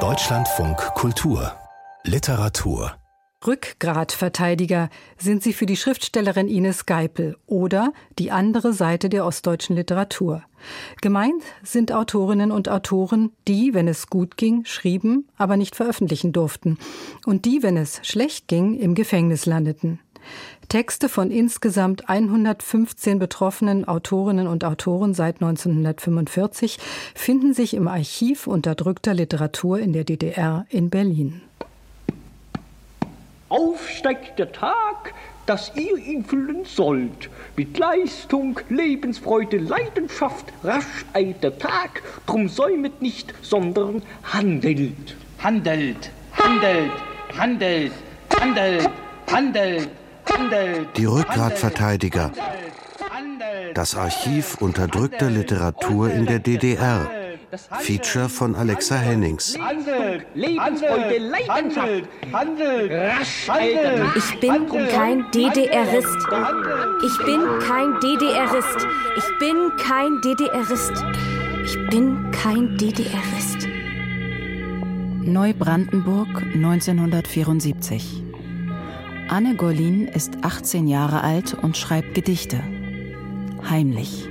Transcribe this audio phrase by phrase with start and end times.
[0.00, 1.54] Deutschlandfunk Kultur
[2.04, 2.92] Literatur
[3.46, 10.42] Rückgratverteidiger sind sie für die Schriftstellerin Ines Geipel oder die andere Seite der ostdeutschen Literatur.
[11.00, 16.76] Gemeint sind Autorinnen und Autoren, die, wenn es gut ging, schrieben, aber nicht veröffentlichen durften
[17.24, 20.00] und die, wenn es schlecht ging, im Gefängnis landeten.
[20.68, 26.78] Texte von insgesamt 115 betroffenen Autorinnen und Autoren seit 1945
[27.14, 31.42] finden sich im Archiv unterdrückter Literatur in der DDR in Berlin.
[33.48, 35.14] Aufsteigt der Tag,
[35.46, 37.30] dass ihr ihn füllen sollt.
[37.56, 45.14] Mit Leistung, Lebensfreude, Leidenschaft, rasch eilt der Tag, drum säumet nicht, sondern handelt.
[45.38, 46.90] Handelt, handelt,
[47.38, 47.92] handelt, handelt,
[48.40, 48.90] handelt,
[49.30, 49.88] handelt.
[50.96, 52.32] Die Rückgratverteidiger.
[53.74, 57.10] Das Archiv unterdrückter Literatur in der DDR.
[57.80, 59.56] Feature von Alexa Hennings.
[64.16, 66.28] Ich bin kein DDRist.
[67.04, 68.86] Ich bin kein DDRist.
[69.16, 71.04] Ich bin kein DDRist.
[71.64, 73.68] Ich bin kein DDRist.
[75.22, 78.25] Neubrandenburg 1974.
[79.28, 82.62] Anne Golin ist 18 Jahre alt und schreibt Gedichte.
[83.68, 84.28] Heimlich.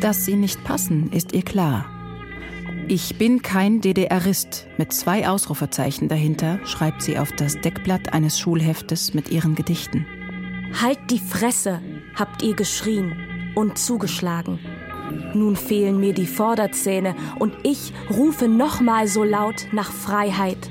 [0.00, 1.86] Dass sie nicht passen, ist ihr klar.
[2.86, 9.12] Ich bin kein DDRist mit zwei Ausrufezeichen dahinter, schreibt sie auf das Deckblatt eines Schulheftes
[9.12, 10.06] mit ihren Gedichten.
[10.80, 11.80] Halt die Fresse,
[12.14, 14.60] habt ihr geschrien und zugeschlagen.
[15.34, 20.70] Nun fehlen mir die Vorderzähne und ich rufe nochmal so laut nach Freiheit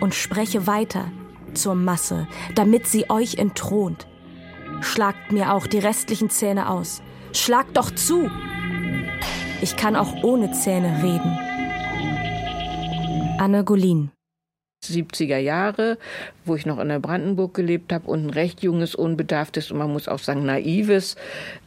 [0.00, 1.10] und spreche weiter
[1.54, 4.06] zur Masse, damit sie euch entthront.
[4.80, 7.02] Schlagt mir auch die restlichen Zähne aus.
[7.32, 8.30] Schlagt doch zu!
[9.60, 11.38] Ich kann auch ohne Zähne reden.
[13.38, 14.10] Anne Golin
[14.84, 15.98] 70er Jahre,
[16.44, 19.92] wo ich noch in der Brandenburg gelebt habe und ein recht junges, unbedarftes und man
[19.92, 21.16] muss auch sagen naives,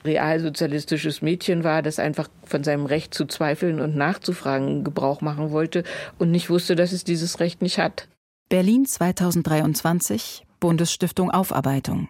[0.06, 5.84] realsozialistisches Mädchen war, das einfach von seinem Recht zu zweifeln und nachzufragen Gebrauch machen wollte
[6.20, 8.08] und nicht wusste, dass es dieses Recht nicht hat.
[8.52, 12.10] Berlin 2023, Bundesstiftung Aufarbeitung.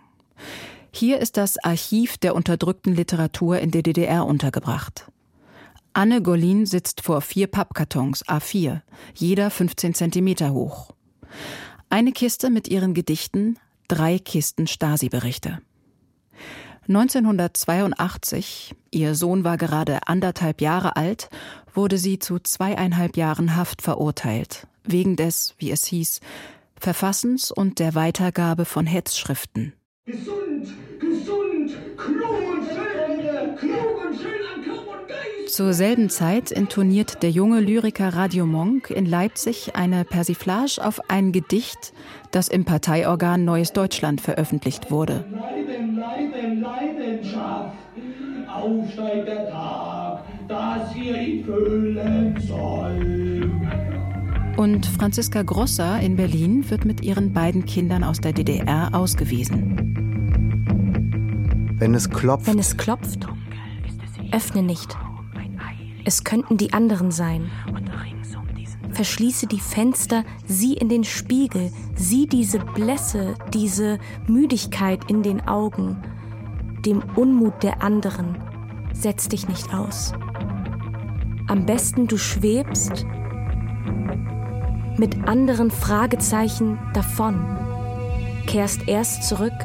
[0.92, 5.12] Hier ist das Archiv der unterdrückten Literatur in der DDR untergebracht.
[5.94, 8.82] Anne Golin sitzt vor vier Pappkartons A4,
[9.14, 10.96] jeder 15 Zentimeter hoch.
[11.92, 15.60] Eine Kiste mit ihren Gedichten, drei Kisten Stasi-Berichte.
[16.88, 21.30] 1982, ihr Sohn war gerade anderthalb Jahre alt,
[21.76, 26.20] wurde sie zu zweieinhalb Jahren Haft verurteilt, wegen des, wie es hieß,
[26.80, 29.74] Verfassens und der Weitergabe von Hetzschriften.
[30.06, 30.68] Gesund,
[31.00, 35.54] gesund, klug und schön, klug und schön an Körper und Geist.
[35.54, 41.32] Zur selben Zeit intoniert der junge Lyriker Radio Monk in Leipzig eine Persiflage auf ein
[41.32, 41.94] Gedicht,
[42.32, 45.26] das im Parteiorgan Neues Deutschland veröffentlicht wurde.
[45.32, 47.76] Leiden, Leiden, Leidenschaft,
[48.48, 53.41] aufsteigt der Tag, dass ihr ihn füllen sollt.
[54.62, 59.76] Und Franziska Grosser in Berlin wird mit ihren beiden Kindern aus der DDR ausgewiesen.
[61.80, 63.28] Wenn es klopft, Wenn es klopft,
[64.32, 64.96] öffne nicht.
[66.06, 67.50] Es könnten die anderen sein.
[68.92, 73.98] Verschließe die Fenster, sieh in den Spiegel, sieh diese Blässe, diese
[74.28, 75.98] Müdigkeit in den Augen,
[76.86, 78.38] dem Unmut der anderen.
[78.94, 80.14] Setz dich nicht aus.
[81.48, 83.08] Am besten du schwebst
[85.02, 87.44] mit anderen Fragezeichen davon.
[88.46, 89.56] Kehrst erst zurück,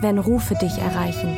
[0.00, 1.36] wenn Rufe dich erreichen.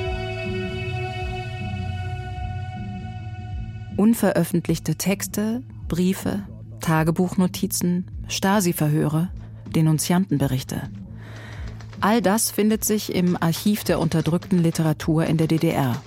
[3.98, 6.44] Unveröffentlichte Texte, Briefe,
[6.80, 9.28] Tagebuchnotizen, Stasi-Verhöre,
[9.76, 10.88] Denunziantenberichte.
[12.00, 16.00] All das findet sich im Archiv der unterdrückten Literatur in der DDR.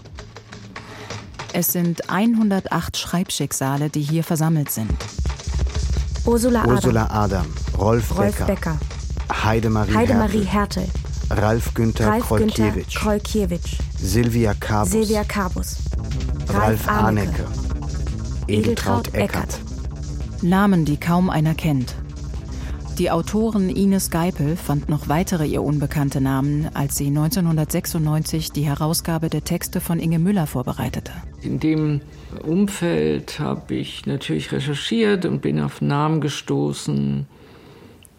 [1.53, 4.95] Es sind 108 Schreibschicksale, die hier versammelt sind.
[6.25, 8.77] Ursula Adam, Ursula Adam, Rolf, Rolf Becker, Becker,
[9.43, 15.77] Heidemarie, Heidemarie Hertel, Hertel, Ralf Günther Ralf Krolkiewicz, Silvia Kabus, Silvia Kabus,
[16.51, 17.45] Ralf Arnecke,
[18.47, 19.59] Edeltraut Edeltraut Eckert.
[20.41, 21.95] Namen, die kaum einer kennt.
[22.97, 29.29] Die Autorin Ines Geipel fand noch weitere ihr unbekannte Namen, als sie 1996 die Herausgabe
[29.29, 31.11] der Texte von Inge Müller vorbereitete.
[31.41, 31.99] In dem
[32.47, 37.27] Umfeld habe ich natürlich recherchiert und bin auf Namen gestoßen.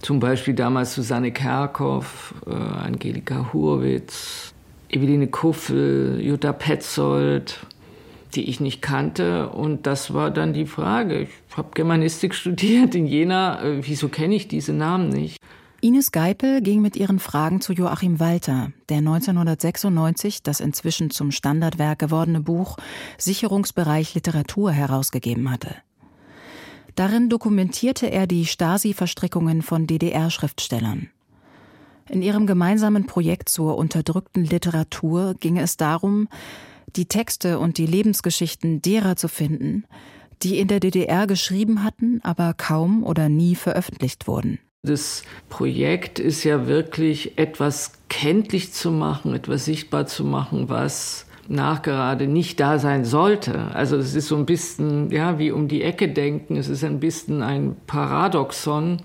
[0.00, 4.52] Zum Beispiel damals Susanne Kerkhoff, äh, Angelika Hurwitz,
[4.90, 7.66] Eveline Kuffel, Jutta Petzold,
[8.34, 9.50] die ich nicht kannte.
[9.50, 11.22] Und das war dann die Frage.
[11.22, 13.62] Ich habe Germanistik studiert in Jena.
[13.62, 15.38] Äh, wieso kenne ich diese Namen nicht?
[15.82, 21.98] Ines Geipel ging mit ihren Fragen zu Joachim Walter, der 1996 das inzwischen zum Standardwerk
[21.98, 22.76] gewordene Buch
[23.18, 25.76] Sicherungsbereich Literatur herausgegeben hatte.
[26.94, 31.10] Darin dokumentierte er die Stasi-Verstrickungen von DDR-Schriftstellern.
[32.08, 36.28] In ihrem gemeinsamen Projekt zur unterdrückten Literatur ging es darum,
[36.94, 39.84] die Texte und die Lebensgeschichten derer zu finden,
[40.42, 44.58] die in der DDR geschrieben hatten, aber kaum oder nie veröffentlicht wurden.
[44.82, 52.26] Das Projekt ist ja wirklich etwas kenntlich zu machen, etwas sichtbar zu machen, was nachgerade
[52.26, 53.74] nicht da sein sollte.
[53.74, 56.56] Also es ist so ein bisschen, ja, wie um die Ecke denken.
[56.56, 58.98] Es ist ein bisschen ein Paradoxon.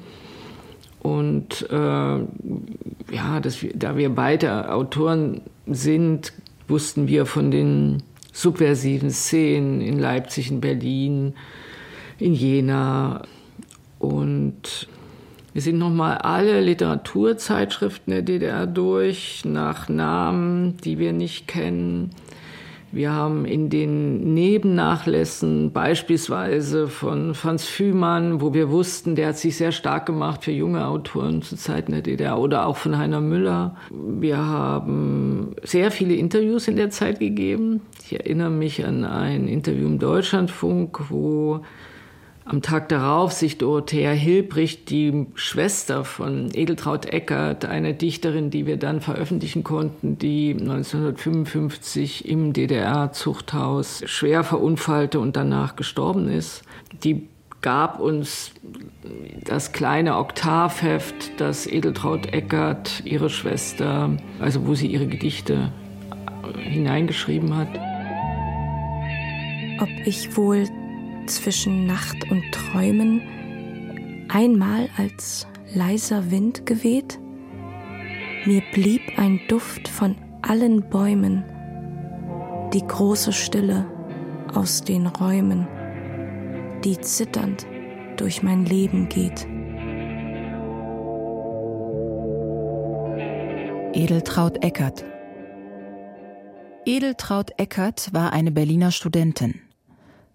[0.99, 6.33] Und äh, ja, dass wir, da wir beide Autoren sind,
[6.71, 8.01] wussten wir von den
[8.33, 11.33] subversiven Szenen in Leipzig, in Berlin,
[12.17, 13.23] in Jena.
[13.99, 14.87] Und
[15.53, 22.11] wir sind nochmal alle Literaturzeitschriften der DDR durch, nach Namen, die wir nicht kennen.
[22.93, 29.55] Wir haben in den Nebennachlässen beispielsweise von Franz Fühmann, wo wir wussten, der hat sich
[29.55, 33.77] sehr stark gemacht für junge Autoren zu Zeiten der DDR oder auch von Heiner Müller.
[33.91, 37.81] Wir haben sehr viele Interviews in der Zeit gegeben.
[38.05, 41.61] Ich erinnere mich an ein Interview im Deutschlandfunk, wo
[42.51, 48.75] am Tag darauf sich Dorothea Hilbricht, die Schwester von Edeltraut Eckert, eine Dichterin, die wir
[48.75, 56.63] dann veröffentlichen konnten, die 1955 im DDR-Zuchthaus schwer verunfallte und danach gestorben ist,
[57.05, 57.29] die
[57.61, 58.51] gab uns
[59.45, 64.09] das kleine Oktavheft, das Edeltraut Eckert, ihre Schwester,
[64.39, 65.71] also wo sie ihre Gedichte
[66.57, 67.69] hineingeschrieben hat.
[69.79, 70.67] Ob ich wohl
[71.31, 73.21] zwischen Nacht und Träumen
[74.29, 77.19] einmal als leiser Wind geweht?
[78.45, 81.43] Mir blieb ein Duft von allen Bäumen,
[82.73, 83.85] die große Stille
[84.53, 85.67] aus den Räumen,
[86.83, 87.65] die zitternd
[88.17, 89.47] durch mein Leben geht.
[93.93, 95.05] Edeltraut Eckert
[96.85, 99.61] Edeltraut Eckert war eine Berliner Studentin.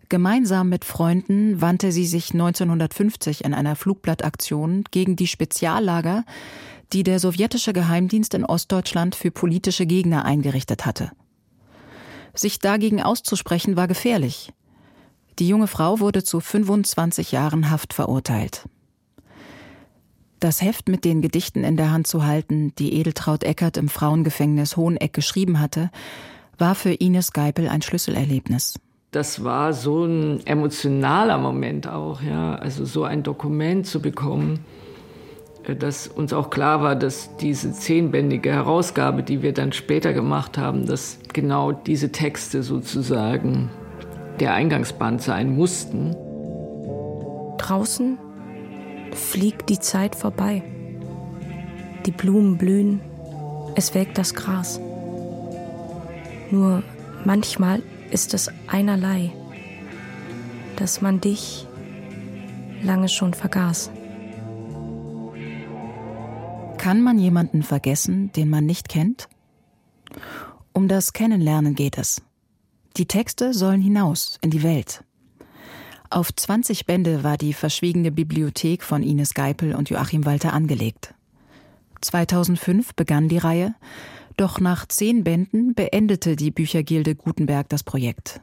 [0.08, 6.25] Gemeinsam mit Freunden wandte sie sich 1950 in einer Flugblattaktion gegen die Speziallager,
[6.93, 11.11] die der sowjetische Geheimdienst in Ostdeutschland für politische Gegner eingerichtet hatte.
[12.35, 14.53] Sich dagegen auszusprechen war gefährlich.
[15.41, 18.69] Die junge Frau wurde zu 25 Jahren Haft verurteilt.
[20.38, 24.76] Das Heft mit den Gedichten in der Hand zu halten, die Edeltraut Eckert im Frauengefängnis
[24.76, 25.91] Hoheneck geschrieben hatte,
[26.58, 28.79] war für Ines Geipel ein Schlüsselerlebnis
[29.16, 34.58] das war so ein emotionaler Moment auch, ja, also so ein Dokument zu bekommen,
[35.64, 40.58] äh, dass uns auch klar war, dass diese zehnbändige Herausgabe, die wir dann später gemacht
[40.58, 43.70] haben, dass genau diese Texte sozusagen
[44.38, 46.14] der Eingangsband sein mussten.
[47.56, 48.19] Draußen
[49.12, 50.62] fliegt die Zeit vorbei.
[52.04, 53.00] Die Blumen blühen,
[53.76, 54.78] es welkt das Gras.
[56.50, 56.82] Nur
[57.24, 57.80] manchmal
[58.11, 59.32] ist es einerlei,
[60.76, 61.67] dass man dich
[62.82, 63.91] lange schon vergaß.
[66.79, 69.29] Kann man jemanden vergessen, den man nicht kennt?
[70.72, 72.22] Um das Kennenlernen geht es.
[72.96, 75.03] Die Texte sollen hinaus in die Welt.
[76.10, 81.15] Auf 20 Bände war die verschwiegene Bibliothek von Ines Geipel und Joachim Walter angelegt.
[82.01, 83.75] 2005 begann die Reihe,
[84.36, 88.40] doch nach zehn Bänden beendete die Büchergilde Gutenberg das Projekt.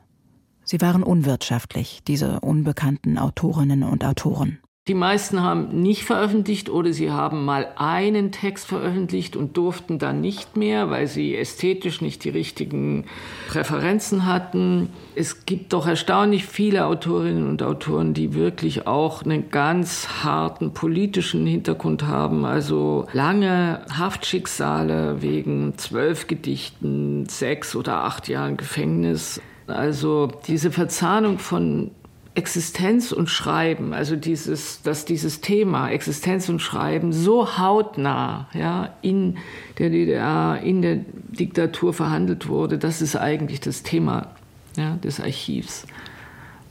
[0.63, 4.59] Sie waren unwirtschaftlich, diese unbekannten Autorinnen und Autoren.
[4.89, 10.19] Die meisten haben nicht veröffentlicht oder sie haben mal einen Text veröffentlicht und durften dann
[10.19, 13.05] nicht mehr, weil sie ästhetisch nicht die richtigen
[13.47, 14.89] Präferenzen hatten.
[15.15, 21.47] Es gibt doch erstaunlich viele Autorinnen und Autoren, die wirklich auch einen ganz harten politischen
[21.47, 22.43] Hintergrund haben.
[22.43, 29.39] Also lange Haftschicksale wegen zwölf Gedichten, sechs oder acht Jahren Gefängnis.
[29.65, 31.91] Also diese Verzahnung von
[32.35, 39.37] Existenz und Schreiben, also dieses, dass dieses Thema Existenz und Schreiben so hautnah ja, in
[39.77, 40.97] der DDR, in der
[41.29, 44.31] Diktatur verhandelt wurde, das ist eigentlich das Thema
[44.75, 45.85] ja, des Archivs.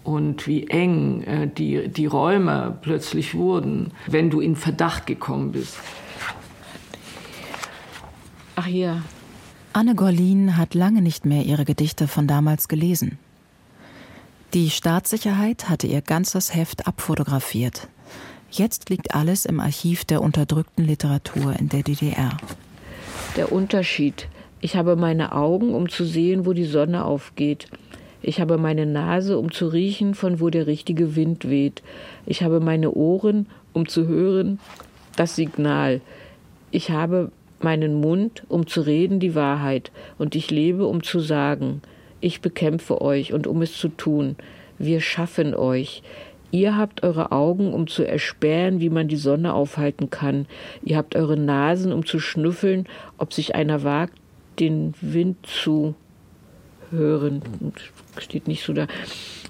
[0.02, 5.76] Und wie eng äh, die, die Räume plötzlich wurden, wenn du in Verdacht gekommen bist.
[8.56, 9.02] Ach hier.
[9.72, 13.18] Anne Gorlin hat lange nicht mehr ihre Gedichte von damals gelesen.
[14.54, 17.88] Die Staatssicherheit hatte ihr ganzes Heft abfotografiert.
[18.50, 22.36] Jetzt liegt alles im Archiv der unterdrückten Literatur in der DDR.
[23.34, 24.28] Der Unterschied.
[24.60, 27.68] Ich habe meine Augen, um zu sehen, wo die Sonne aufgeht.
[28.20, 31.82] Ich habe meine Nase, um zu riechen, von wo der richtige Wind weht.
[32.26, 34.60] Ich habe meine Ohren, um zu hören,
[35.16, 36.02] das Signal.
[36.70, 39.90] Ich habe meinen Mund, um zu reden, die Wahrheit.
[40.18, 41.80] Und ich lebe, um zu sagen.
[42.22, 44.36] Ich bekämpfe euch und um es zu tun.
[44.78, 46.04] Wir schaffen euch.
[46.52, 50.46] Ihr habt eure Augen, um zu erspähen, wie man die Sonne aufhalten kann.
[50.84, 52.86] Ihr habt eure Nasen, um zu schnüffeln,
[53.18, 54.14] ob sich einer wagt,
[54.60, 55.96] den Wind zu
[56.92, 57.42] hören.
[58.18, 58.86] Steht nicht so da.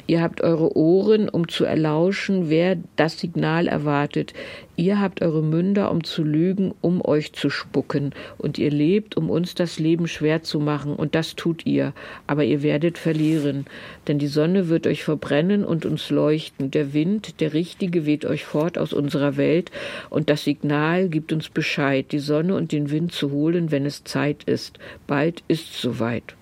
[0.08, 4.34] Ihr habt eure Ohren, um zu erlauschen, wer das Signal erwartet.
[4.74, 8.12] Ihr habt eure Münder, um zu lügen, um euch zu spucken.
[8.36, 10.96] Und ihr lebt, um uns das Leben schwer zu machen.
[10.96, 11.92] Und das tut ihr.
[12.26, 13.66] Aber ihr werdet verlieren.
[14.08, 16.70] Denn die Sonne wird euch verbrennen und uns leuchten.
[16.72, 19.70] Der Wind, der Richtige, weht euch fort aus unserer Welt.
[20.10, 24.02] Und das Signal gibt uns Bescheid, die Sonne und den Wind zu holen, wenn es
[24.02, 24.78] Zeit ist.
[25.06, 26.34] Bald ist's soweit.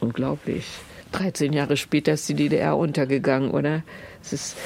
[0.00, 0.64] Unglaublich.
[1.12, 3.82] 13 Jahre später ist die DDR untergegangen, oder?
[4.22, 4.56] Es ist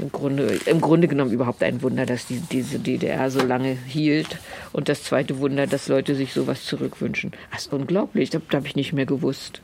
[0.00, 4.38] im Grunde, im Grunde genommen überhaupt ein Wunder, dass die, diese DDR so lange hielt.
[4.72, 7.32] Und das zweite Wunder, dass Leute sich sowas zurückwünschen.
[7.52, 9.60] Das ist unglaublich, das habe ich nicht mehr gewusst.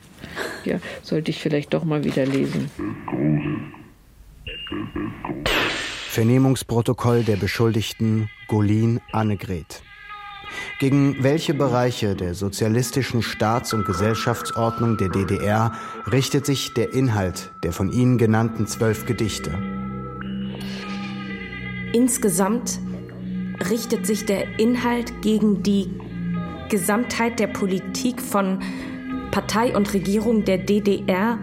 [0.64, 2.70] Ja, sollte ich vielleicht doch mal wieder lesen.
[6.08, 9.82] Vernehmungsprotokoll der Beschuldigten Golin Annegret.
[10.78, 15.72] Gegen welche Bereiche der sozialistischen Staats- und Gesellschaftsordnung der DDR
[16.10, 19.58] richtet sich der Inhalt der von Ihnen genannten zwölf Gedichte?
[21.92, 22.78] Insgesamt
[23.68, 25.90] richtet sich der Inhalt gegen die
[26.68, 28.60] Gesamtheit der Politik von
[29.32, 31.38] Partei und Regierung der DDR,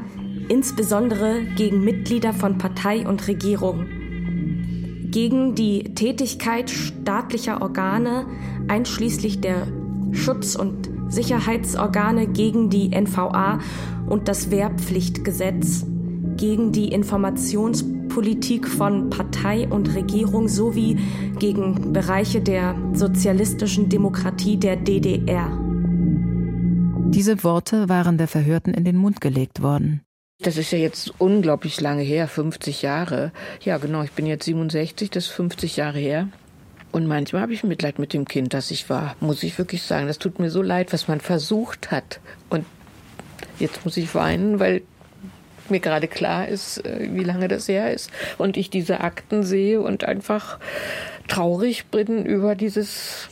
[0.50, 3.88] insbesondere gegen Mitglieder von Partei und Regierung,
[5.12, 8.26] gegen die Tätigkeit staatlicher Organe,
[8.68, 9.68] einschließlich der
[10.12, 13.60] Schutz- und Sicherheitsorgane, gegen die NVA
[14.08, 15.86] und das Wehrpflichtgesetz,
[16.36, 20.98] gegen die Informationspolitik von Partei und Regierung sowie
[21.40, 25.58] gegen Bereiche der sozialistischen Demokratie der DDR.
[27.10, 30.02] Diese Worte waren der Verhörten in den Mund gelegt worden.
[30.40, 33.32] Das ist ja jetzt unglaublich lange her, 50 Jahre.
[33.62, 36.28] Ja, genau, ich bin jetzt 67, das ist 50 Jahre her.
[36.92, 40.06] Und manchmal habe ich Mitleid mit dem Kind, das ich war, muss ich wirklich sagen.
[40.06, 42.20] Das tut mir so leid, was man versucht hat.
[42.50, 42.66] Und
[43.58, 44.84] jetzt muss ich weinen, weil
[45.70, 48.12] mir gerade klar ist, äh, wie lange das her ist.
[48.38, 50.60] Und ich diese Akten sehe und einfach
[51.28, 53.28] traurig bin über dieses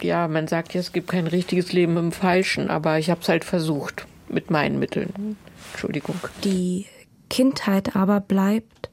[0.00, 3.28] ja, man sagt ja, es gibt kein richtiges Leben im Falschen, aber ich habe es
[3.28, 5.36] halt versucht mit meinen Mitteln.
[5.72, 6.16] Entschuldigung.
[6.42, 6.86] Die
[7.30, 8.90] Kindheit aber bleibt.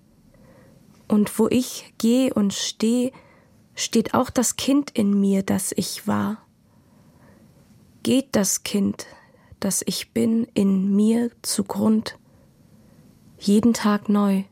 [1.07, 3.11] Und wo ich gehe und stehe,
[3.75, 6.37] steht auch das Kind in mir, das ich war.
[8.03, 9.05] Geht das Kind,
[9.59, 12.17] das ich bin, in mir zugrund,
[13.37, 14.43] jeden Tag neu.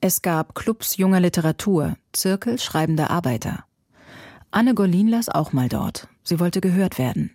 [0.00, 3.64] Es gab Clubs junger Literatur, Zirkel schreibender Arbeiter.
[4.50, 6.08] Anne Golin las auch mal dort.
[6.22, 7.30] Sie wollte gehört werden.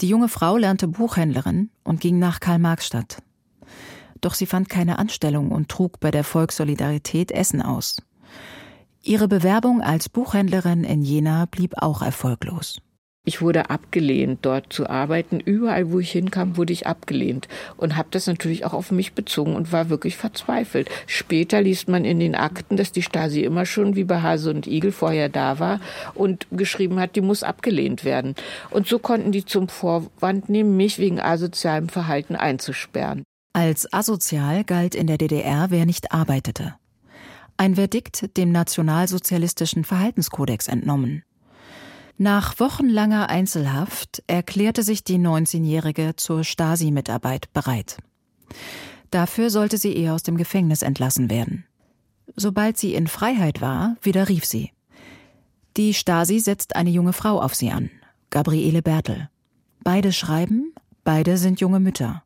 [0.00, 3.22] Die junge Frau lernte Buchhändlerin und ging nach Karl-Marx-Stadt.
[4.20, 8.02] Doch sie fand keine Anstellung und trug bei der Volkssolidarität Essen aus.
[9.02, 12.80] Ihre Bewerbung als Buchhändlerin in Jena blieb auch erfolglos.
[13.26, 15.40] Ich wurde abgelehnt, dort zu arbeiten.
[15.40, 19.56] Überall, wo ich hinkam, wurde ich abgelehnt und habe das natürlich auch auf mich bezogen
[19.56, 20.88] und war wirklich verzweifelt.
[21.06, 24.66] Später liest man in den Akten, dass die Stasi immer schon wie bei Hase und
[24.66, 25.80] Igel vorher da war
[26.14, 28.36] und geschrieben hat, die muss abgelehnt werden.
[28.70, 33.24] Und so konnten die zum Vorwand nehmen, mich wegen asozialem Verhalten einzusperren.
[33.52, 36.74] Als asozial galt in der DDR, wer nicht arbeitete.
[37.58, 41.22] Ein Verdikt dem nationalsozialistischen Verhaltenskodex entnommen.
[42.22, 47.96] Nach wochenlanger Einzelhaft erklärte sich die 19-Jährige zur Stasi-Mitarbeit bereit.
[49.10, 51.64] Dafür sollte sie eher aus dem Gefängnis entlassen werden.
[52.36, 54.70] Sobald sie in Freiheit war, widerrief sie.
[55.78, 57.90] Die Stasi setzt eine junge Frau auf sie an,
[58.28, 59.30] Gabriele Bertel.
[59.82, 60.74] Beide schreiben,
[61.04, 62.22] beide sind junge Mütter.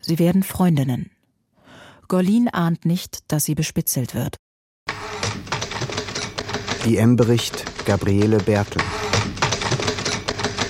[0.00, 1.10] Sie werden Freundinnen.
[2.06, 4.36] Gorlin ahnt nicht, dass sie bespitzelt wird.
[6.84, 8.80] DM-Bericht Gabriele Bertel.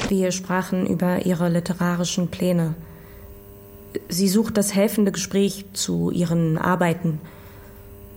[0.08, 2.74] Wir sprachen über ihre literarischen Pläne.
[4.08, 7.20] Sie sucht das helfende Gespräch zu ihren Arbeiten.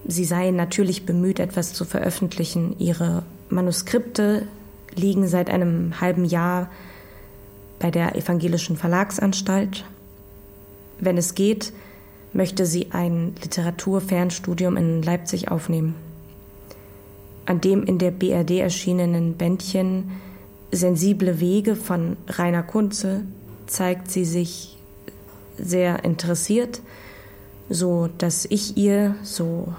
[0.07, 2.75] Sie sei natürlich bemüht, etwas zu veröffentlichen.
[2.79, 4.47] Ihre Manuskripte
[4.95, 6.69] liegen seit einem halben Jahr
[7.79, 9.83] bei der Evangelischen Verlagsanstalt.
[10.97, 11.73] Wenn es geht,
[12.31, 15.95] möchte sie ein Literaturfernstudium in Leipzig aufnehmen.
[17.45, 20.11] An dem in der BRD erschienenen Bändchen
[20.71, 23.23] Sensible Wege von Rainer Kunze
[23.67, 24.77] zeigt sie sich
[25.57, 26.81] sehr interessiert,
[27.69, 29.73] so dass ich ihr so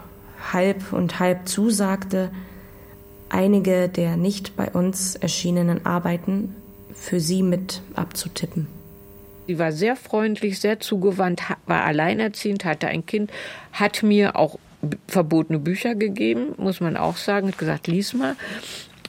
[0.52, 2.30] halb und halb zusagte,
[3.28, 6.54] einige der nicht bei uns erschienenen Arbeiten
[6.94, 8.66] für sie mit abzutippen.
[9.46, 13.30] Sie war sehr freundlich, sehr zugewandt, war alleinerziehend, hatte ein Kind,
[13.72, 14.58] hat mir auch
[15.08, 18.36] verbotene Bücher gegeben, muss man auch sagen, hat gesagt, lies mal.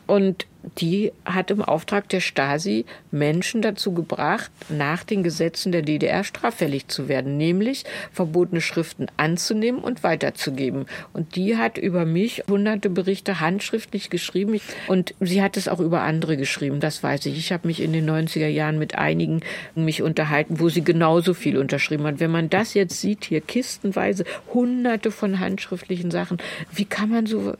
[0.08, 0.48] Und
[0.80, 6.88] die hat im Auftrag der Stasi Menschen dazu gebracht, nach den Gesetzen der DDR straffällig
[6.88, 10.86] zu werden, nämlich verbotene Schriften anzunehmen und weiterzugeben.
[11.12, 16.02] Und die hat über mich hunderte Berichte handschriftlich geschrieben und sie hat es auch über
[16.02, 17.38] andere geschrieben, das weiß ich.
[17.38, 19.42] Ich habe mich in den 90er Jahren mit einigen
[19.76, 22.20] mich unterhalten, wo sie genauso viel unterschrieben hat.
[22.20, 26.38] Wenn man das jetzt sieht, hier kistenweise hunderte von handschriftlichen Sachen,
[26.72, 27.54] wie kann man so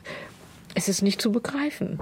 [0.74, 1.98] es ist nicht zu begreifen.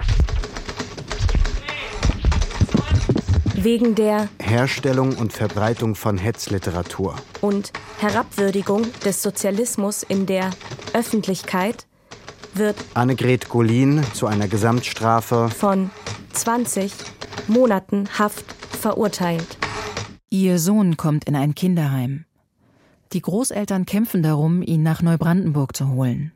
[3.63, 10.49] Wegen der Herstellung und Verbreitung von Hetzliteratur und Herabwürdigung des Sozialismus in der
[10.91, 11.87] Öffentlichkeit
[12.53, 15.91] wird Annegret Golin zu einer Gesamtstrafe von
[16.33, 16.91] 20
[17.47, 19.57] Monaten Haft verurteilt.
[20.29, 22.25] Ihr Sohn kommt in ein Kinderheim.
[23.13, 26.33] Die Großeltern kämpfen darum, ihn nach Neubrandenburg zu holen.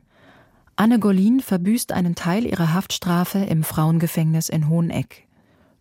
[0.76, 5.27] Anne Golin verbüßt einen Teil ihrer Haftstrafe im Frauengefängnis in Hoheneck.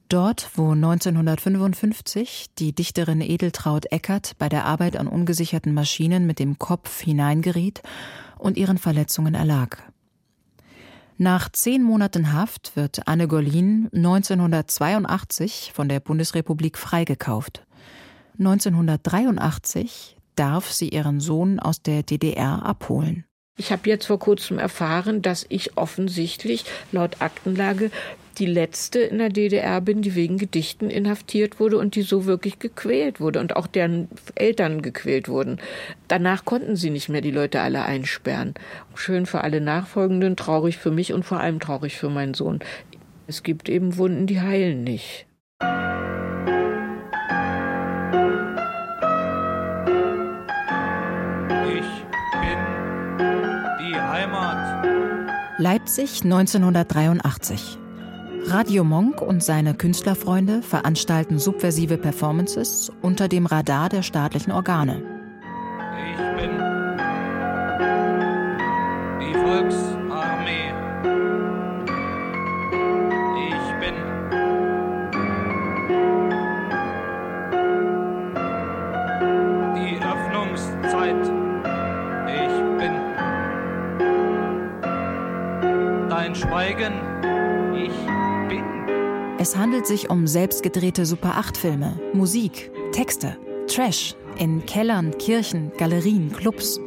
[0.09, 6.57] Dort, wo 1955 die Dichterin Edeltraut Eckert bei der Arbeit an ungesicherten Maschinen mit dem
[6.57, 7.81] Kopf hineingeriet
[8.37, 9.77] und ihren Verletzungen erlag.
[11.17, 17.65] Nach zehn Monaten Haft wird Anne Golin 1982 von der Bundesrepublik freigekauft.
[18.39, 23.26] 1983 darf sie ihren Sohn aus der DDR abholen.
[23.59, 27.89] Ich habe jetzt vor kurzem erfahren, dass ich offensichtlich laut Aktenlage
[28.37, 32.59] die letzte in der DDR bin, die wegen Gedichten inhaftiert wurde und die so wirklich
[32.59, 35.59] gequält wurde und auch deren Eltern gequält wurden.
[36.07, 38.53] Danach konnten sie nicht mehr die Leute alle einsperren.
[38.93, 42.59] Schön für alle Nachfolgenden, traurig für mich und vor allem traurig für meinen Sohn.
[43.25, 45.25] Es gibt eben Wunden, die heilen nicht.
[55.59, 57.79] Leipzig 1983.
[58.45, 65.01] Radio Monk und seine Künstlerfreunde veranstalten subversive Performances unter dem Radar der staatlichen Organe.
[66.11, 66.51] Ich bin
[69.19, 69.96] die Volksarmee.
[86.37, 86.93] Schweigen.
[87.75, 87.91] Ich
[88.47, 88.63] bin.
[89.39, 96.79] Es handelt sich um selbstgedrehte Super-8-Filme, Musik, Texte, Trash in Kellern, Kirchen, Galerien, Clubs.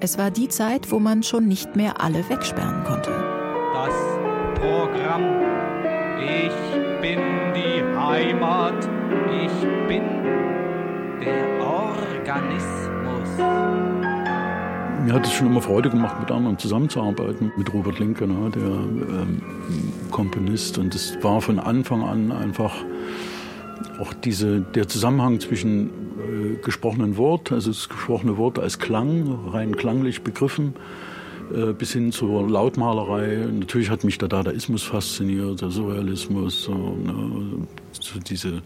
[0.00, 3.10] Es war die Zeit, wo man schon nicht mehr alle wegsperren konnte.
[3.74, 3.94] Das
[4.58, 5.42] Programm.
[6.18, 6.54] Ich
[7.02, 7.20] bin
[7.54, 8.88] die Heimat.
[9.30, 9.52] Ich
[9.86, 10.02] bin
[11.20, 13.28] der Organismus
[15.04, 17.52] mir hat es schon immer Freude gemacht, mit anderen zusammenzuarbeiten.
[17.56, 19.42] Mit Robert Linke, ne, der ähm,
[20.10, 20.78] Komponist.
[20.78, 22.74] Und es war von Anfang an einfach
[23.98, 29.76] auch diese, der Zusammenhang zwischen äh, gesprochenen Wort, also das gesprochene Wort als Klang, rein
[29.76, 30.74] klanglich begriffen,
[31.54, 33.46] äh, bis hin zur Lautmalerei.
[33.52, 38.62] Natürlich hat mich der Dadaismus fasziniert, der Surrealismus, so, ne, so diese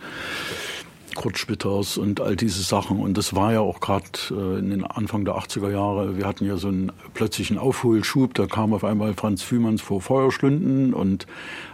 [1.15, 3.01] Kurt Schwitters und all diese Sachen.
[3.01, 6.17] Und das war ja auch gerade äh, in den Anfang der 80er Jahre.
[6.17, 8.35] Wir hatten ja so einen plötzlichen Aufholschub.
[8.35, 11.27] Da kam auf einmal Franz Fühmanns vor Feuerstunden und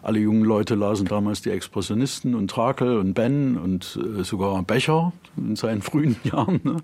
[0.02, 5.12] alle jungen Leute lasen damals die Expressionisten und Trakel und Ben und äh, sogar Becher
[5.36, 6.60] in seinen frühen Jahren.
[6.62, 6.76] Ne?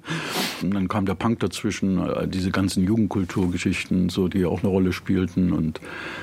[0.62, 5.53] Und dann kam der Punk dazwischen, diese ganzen Jugendkulturgeschichten, so die auch eine Rolle spielten.
[5.53, 5.81] Und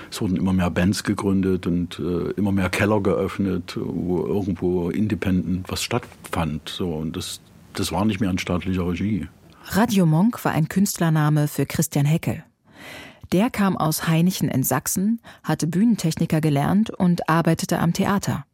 [0.09, 5.69] es wurden immer mehr Bands gegründet und äh, immer mehr Keller geöffnet, wo irgendwo independent
[5.69, 6.22] was stattfand.
[6.69, 7.39] So, und das,
[7.73, 9.27] das war nicht mehr an staatlicher Regie.
[9.65, 12.43] Radio Monk war ein Künstlername für Christian Heckel.
[13.31, 18.45] Der kam aus Hainichen in Sachsen, hatte Bühnentechniker gelernt und arbeitete am Theater.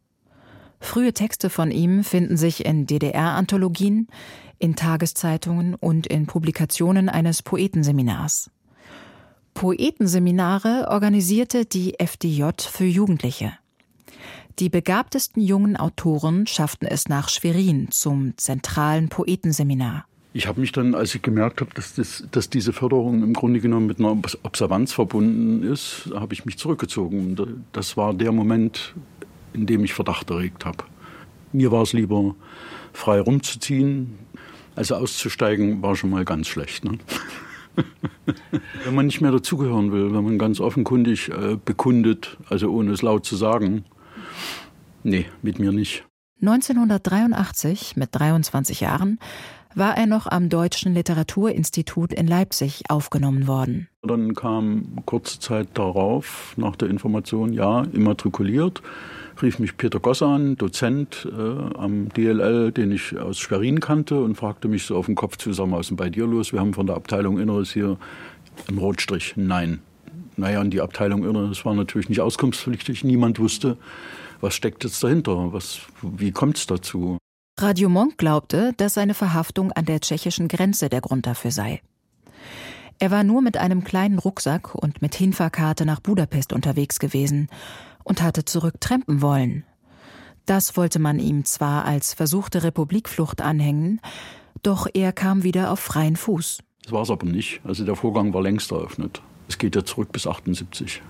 [0.79, 4.07] Frühe Texte von ihm finden sich in DDR-Anthologien,
[4.59, 8.49] in Tageszeitungen und in Publikationen eines Poetenseminars.
[9.53, 13.51] Poetenseminare organisierte die FDJ für Jugendliche.
[14.59, 20.05] Die begabtesten jungen Autoren schafften es nach Schwerin zum zentralen Poetenseminar.
[20.33, 23.61] Ich habe mich dann, als ich gemerkt habe, dass, das, dass diese Förderung im Grunde
[23.61, 27.63] genommen mit einer Observanz verbunden ist, habe ich mich zurückgezogen.
[27.71, 28.95] Das war der Moment,
[29.53, 30.83] in dem ich Verdacht erregt habe.
[31.53, 32.35] Mir war es lieber,
[32.91, 34.19] frei rumzuziehen.
[34.75, 36.83] Also auszusteigen war schon mal ganz schlecht.
[36.83, 36.97] Ne?
[38.83, 43.01] wenn man nicht mehr dazugehören will, wenn man ganz offenkundig äh, bekundet, also ohne es
[43.01, 43.85] laut zu sagen,
[45.03, 46.05] nee, mit mir nicht.
[46.41, 49.19] 1983, mit 23 Jahren,
[49.75, 53.87] war er noch am Deutschen Literaturinstitut in Leipzig aufgenommen worden.
[54.01, 58.81] Dann kam kurze Zeit darauf, nach der Information, ja, immatrikuliert,
[59.41, 64.35] rief mich Peter Gosse an, Dozent äh, am DLL, den ich aus Schwerin kannte und
[64.35, 66.51] fragte mich so auf den Kopf zusammen, was ist denn bei dir los?
[66.51, 67.97] Wir haben von der Abteilung Inneres hier
[68.67, 69.33] einen Rotstrich.
[69.35, 69.79] Nein.
[70.35, 73.03] Naja, und die Abteilung Inneres war natürlich nicht auskunftspflichtig.
[73.03, 73.77] Niemand wusste,
[74.41, 75.53] was steckt jetzt dahinter?
[75.53, 77.17] Was, wie kommt es dazu?
[77.57, 81.81] Radio Monk glaubte, dass seine Verhaftung an der tschechischen Grenze der Grund dafür sei.
[82.99, 87.49] Er war nur mit einem kleinen Rucksack und mit Hinfahrkarte nach Budapest unterwegs gewesen
[88.03, 89.63] und hatte zurücktrempen wollen.
[90.45, 94.01] Das wollte man ihm zwar als versuchte Republikflucht anhängen,
[94.63, 96.59] doch er kam wieder auf freien Fuß.
[96.83, 97.61] Das war es aber nicht.
[97.63, 99.21] Also der Vorgang war längst eröffnet.
[99.47, 101.01] Es geht ja zurück bis 78.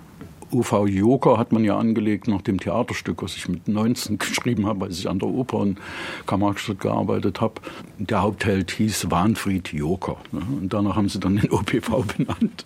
[0.52, 4.86] UV Joker hat man ja angelegt nach dem Theaterstück, was ich mit 19 geschrieben habe,
[4.86, 5.78] als ich an der Oper in
[6.26, 7.56] Karl-Marx-Stadt gearbeitet habe.
[7.98, 10.18] Der Hauptheld hieß Wahnfried Joker.
[10.32, 10.42] Ne?
[10.62, 12.64] Und danach haben sie dann den OPV benannt.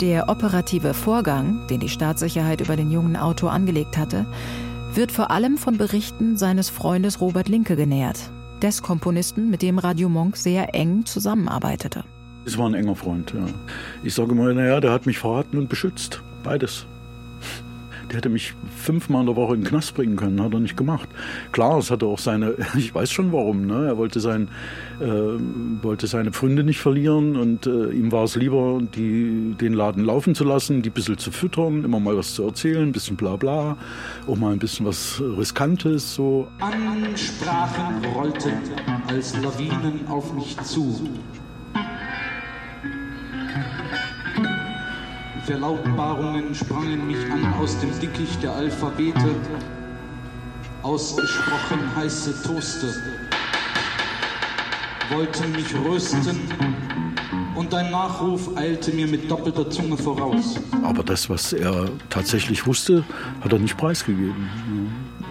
[0.00, 4.24] Der operative Vorgang, den die Staatssicherheit über den jungen Autor angelegt hatte,
[4.94, 8.30] wird vor allem von Berichten seines Freundes Robert Linke genährt,
[8.62, 12.04] des Komponisten, mit dem Radio Monk sehr eng zusammenarbeitete.
[12.50, 13.46] Es war ein enger Freund, ja.
[14.02, 16.20] Ich sage mal, naja, der hat mich verraten und beschützt.
[16.42, 16.84] Beides.
[18.08, 20.76] Der hätte mich fünfmal in der Woche in den Knast bringen können, hat er nicht
[20.76, 21.08] gemacht.
[21.52, 23.86] Klar, es hatte auch seine, ich weiß schon warum, ne?
[23.86, 24.48] er wollte, sein,
[24.98, 30.04] äh, wollte seine Pfründe nicht verlieren und äh, ihm war es lieber, die, den Laden
[30.04, 33.14] laufen zu lassen, die ein bisschen zu füttern, immer mal was zu erzählen, ein bisschen
[33.14, 33.76] bla bla,
[34.26, 36.16] auch mal ein bisschen was Riskantes.
[36.16, 36.48] So.
[36.58, 38.54] Ansprachen rollten
[39.06, 40.98] als Lawinen auf mich zu.
[45.50, 49.34] Verlautbarungen sprangen mich an aus dem Dickicht der Alphabete,
[50.82, 52.94] ausgesprochen heiße Toaste,
[55.10, 56.38] wollten mich rösten
[57.56, 60.54] und ein Nachruf eilte mir mit doppelter Zunge voraus.
[60.84, 63.02] Aber das, was er tatsächlich wusste,
[63.40, 64.48] hat er nicht preisgegeben.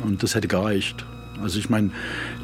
[0.04, 1.06] Und das hätte gereicht.
[1.42, 1.92] Also ich meine,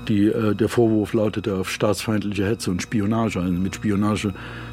[0.08, 3.42] die, äh, der Vorwurf lautete auf staatsfeindliche Hetze und Spionage.
[3.42, 4.30] Also mit Spionage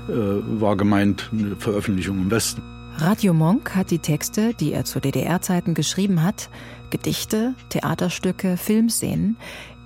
[0.08, 2.62] äh, war gemeint eine Veröffentlichung im Westen.
[2.96, 6.48] Radio Monk hat die Texte, die er zu DDR-Zeiten geschrieben hat,
[6.90, 9.36] Gedichte, Theaterstücke, Filmszenen,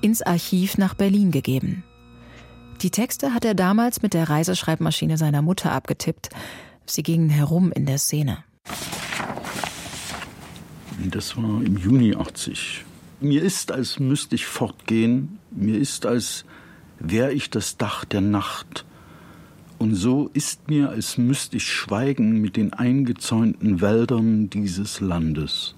[0.01, 1.85] ins Archiv nach Berlin gegeben.
[2.83, 6.29] Die Texte hat er damals mit der Reiseschreibmaschine seiner Mutter abgetippt.
[6.85, 8.45] Sie gingen herum in der Szene.
[11.11, 12.85] Das war im Juni 80.
[13.21, 16.45] Mir ist, als müsste ich fortgehen, mir ist, als
[16.99, 18.85] wäre ich das Dach der Nacht,
[19.79, 25.75] und so ist mir, als müsste ich schweigen mit den eingezäunten Wäldern dieses Landes.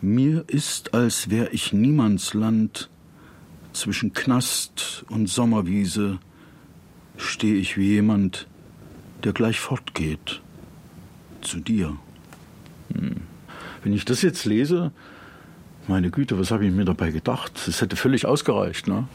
[0.00, 2.90] Mir ist, als wär ich Niemandsland,
[3.72, 6.18] zwischen Knast und Sommerwiese
[7.16, 8.46] steh ich wie jemand,
[9.24, 10.42] der gleich fortgeht,
[11.40, 11.96] zu dir.
[12.94, 13.22] Hm.
[13.82, 14.92] Wenn ich das jetzt lese,
[15.88, 17.66] meine Güte, was habe ich mir dabei gedacht?
[17.66, 19.08] Es hätte völlig ausgereicht, ne?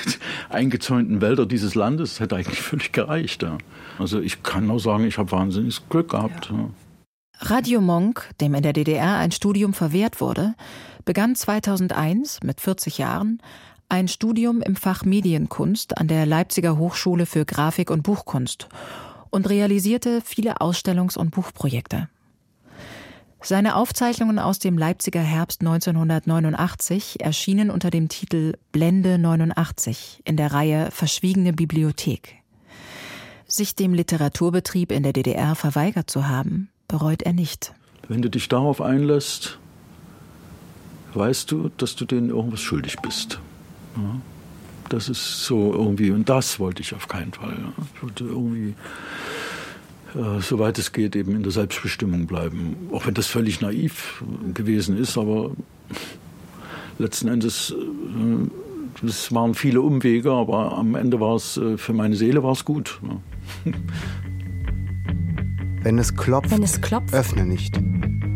[0.48, 3.42] eingezäunten Wälder dieses Landes hätte eigentlich völlig gereicht.
[3.42, 3.58] Ja.
[3.98, 6.50] Also ich kann nur sagen, ich habe wahnsinniges Glück gehabt.
[6.50, 6.70] Ja.
[7.40, 10.54] Radio Monk, dem in der DDR ein Studium verwehrt wurde,
[11.04, 13.42] begann 2001 mit 40 Jahren
[13.88, 18.68] ein Studium im Fach Medienkunst an der Leipziger Hochschule für Grafik und Buchkunst
[19.30, 22.08] und realisierte viele Ausstellungs- und Buchprojekte.
[23.44, 30.52] Seine Aufzeichnungen aus dem Leipziger Herbst 1989 erschienen unter dem Titel Blende 89 in der
[30.52, 32.36] Reihe Verschwiegene Bibliothek.
[33.46, 37.74] Sich dem Literaturbetrieb in der DDR verweigert zu haben, bereut er nicht.
[38.06, 39.58] Wenn du dich darauf einlässt,
[41.14, 43.40] weißt du, dass du denen irgendwas schuldig bist.
[43.96, 44.20] Ja?
[44.88, 47.56] Das ist so irgendwie, und das wollte ich auf keinen Fall.
[47.58, 47.84] Ja?
[47.94, 48.74] Ich wollte irgendwie
[50.14, 52.76] äh, soweit es geht, eben in der Selbstbestimmung bleiben.
[52.92, 54.22] Auch wenn das völlig naiv
[54.54, 55.52] gewesen ist, aber
[56.98, 57.74] letzten Endes,
[59.02, 62.52] äh, es waren viele Umwege, aber am Ende war es, äh, für meine Seele war
[62.52, 63.00] es gut.
[65.82, 67.76] Wenn es klopft, Wenn es klopft öffne nicht.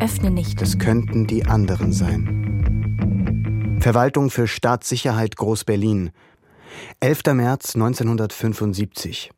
[0.00, 0.60] öffne nicht.
[0.62, 3.78] Es könnten die anderen sein.
[3.80, 6.10] Verwaltung für Staatssicherheit Groß-Berlin.
[6.98, 7.22] 11.
[7.34, 9.30] März 1975.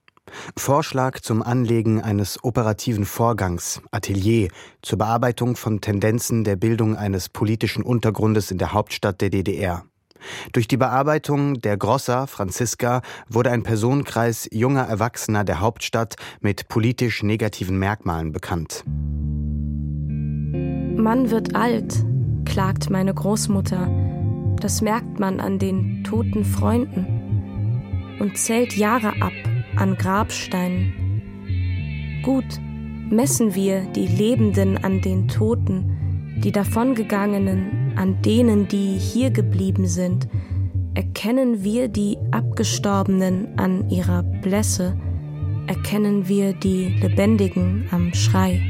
[0.56, 4.48] Vorschlag zum Anlegen eines operativen Vorgangs, Atelier,
[4.82, 9.84] zur Bearbeitung von Tendenzen der Bildung eines politischen Untergrundes in der Hauptstadt der DDR.
[10.52, 17.22] Durch die Bearbeitung der Grosser Franziska wurde ein Personenkreis junger Erwachsener der Hauptstadt mit politisch
[17.22, 18.84] negativen Merkmalen bekannt.
[20.96, 22.04] Man wird alt,
[22.44, 23.88] klagt meine Großmutter.
[24.60, 29.32] Das merkt man an den toten Freunden und zählt Jahre ab
[29.78, 30.92] an Grabsteinen.
[32.22, 32.60] Gut,
[33.10, 40.28] messen wir die Lebenden an den Toten, die davongegangenen an denen, die hier geblieben sind,
[40.94, 44.96] erkennen wir die Abgestorbenen an ihrer Blässe,
[45.66, 48.60] erkennen wir die Lebendigen am Schrei.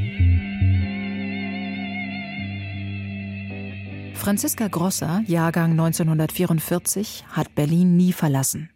[4.13, 8.69] Franziska Grosser, Jahrgang 1944, hat Berlin nie verlassen.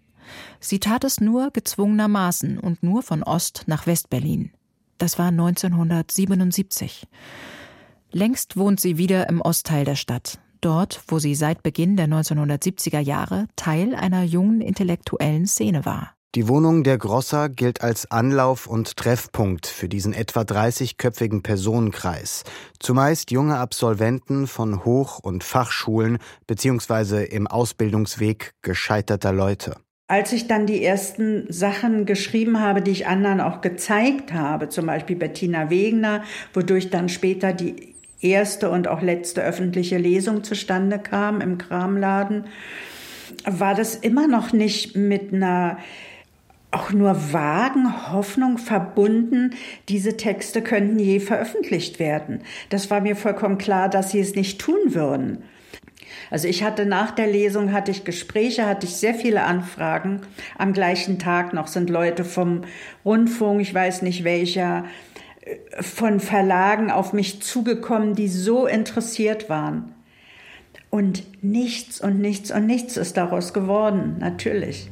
[0.59, 4.51] Sie tat es nur gezwungenermaßen und nur von Ost nach West-Berlin.
[4.97, 7.07] Das war 1977.
[8.11, 12.99] Längst wohnt sie wieder im Ostteil der Stadt, dort, wo sie seit Beginn der 1970er
[12.99, 16.13] Jahre Teil einer jungen intellektuellen Szene war.
[16.35, 22.43] Die Wohnung der Grosser gilt als Anlauf- und Treffpunkt für diesen etwa 30-köpfigen Personenkreis,
[22.79, 26.17] zumeist junge Absolventen von Hoch- und Fachschulen
[26.47, 27.23] bzw.
[27.25, 29.75] im Ausbildungsweg gescheiterter Leute.
[30.13, 34.85] Als ich dann die ersten Sachen geschrieben habe, die ich anderen auch gezeigt habe, zum
[34.85, 36.23] Beispiel Bettina Wegner,
[36.53, 42.43] wodurch dann später die erste und auch letzte öffentliche Lesung zustande kam im Kramladen,
[43.43, 45.79] war das immer noch nicht mit einer
[46.69, 49.55] auch nur vagen Hoffnung verbunden,
[49.89, 52.41] diese Texte könnten je veröffentlicht werden.
[52.69, 55.39] Das war mir vollkommen klar, dass sie es nicht tun würden.
[56.33, 60.21] Also ich hatte nach der Lesung hatte ich Gespräche, hatte ich sehr viele Anfragen.
[60.57, 62.61] Am gleichen Tag noch sind Leute vom
[63.05, 64.85] Rundfunk, ich weiß nicht welcher,
[65.41, 69.93] äh, von Verlagen auf mich zugekommen, die so interessiert waren.
[70.89, 74.89] Und nichts und nichts und nichts ist daraus geworden, natürlich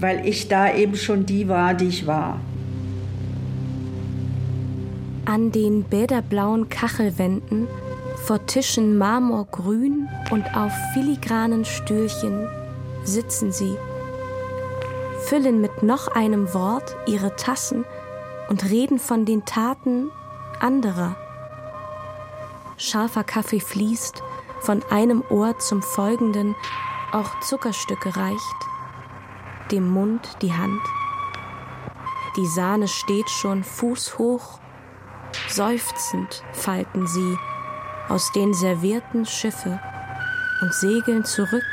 [0.00, 2.40] weil ich da eben schon die war, die ich war.
[5.24, 7.66] An den bäderblauen Kachelwänden,
[8.26, 12.48] vor Tischen marmorgrün und auf filigranen Stühlchen
[13.04, 13.76] sitzen sie,
[15.26, 17.84] füllen mit noch einem Wort ihre Tassen
[18.48, 20.10] und reden von den Taten
[20.58, 21.16] anderer.
[22.78, 24.22] Scharfer Kaffee fließt,
[24.60, 26.54] von einem Ohr zum folgenden,
[27.12, 28.56] auch Zuckerstücke reicht
[29.70, 30.80] dem Mund die Hand.
[32.36, 34.58] Die Sahne steht schon fußhoch,
[35.48, 37.36] seufzend falten sie
[38.08, 39.80] aus den servierten Schiffe
[40.60, 41.64] und segeln zurück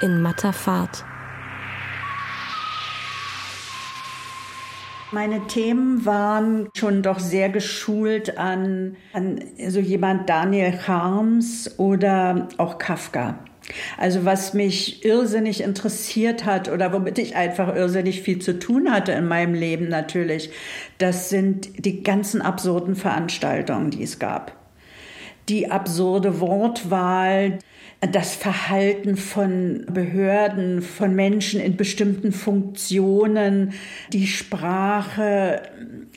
[0.00, 1.04] in matter Fahrt.
[5.10, 12.76] Meine Themen waren schon doch sehr geschult an, an so jemand Daniel Harms oder auch
[12.76, 13.38] Kafka.
[13.96, 19.12] Also was mich irrsinnig interessiert hat oder womit ich einfach irrsinnig viel zu tun hatte
[19.12, 20.50] in meinem Leben natürlich,
[20.98, 24.57] das sind die ganzen absurden Veranstaltungen, die es gab.
[25.48, 27.58] Die absurde Wortwahl,
[28.00, 33.72] das Verhalten von Behörden, von Menschen in bestimmten Funktionen,
[34.12, 35.62] die Sprache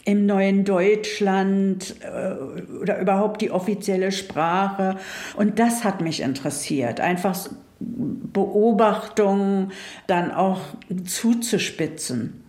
[0.05, 2.33] im neuen Deutschland äh,
[2.81, 4.97] oder überhaupt die offizielle Sprache.
[5.35, 6.99] Und das hat mich interessiert.
[6.99, 7.37] Einfach
[7.79, 9.71] Beobachtungen
[10.07, 10.61] dann auch
[11.05, 12.43] zuzuspitzen.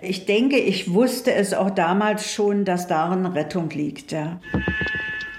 [0.00, 4.12] Ich denke, ich wusste es auch damals schon, dass darin Rettung liegt.
[4.12, 4.40] Ja.